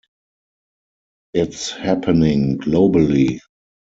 [1.35, 3.39] It's happening globally.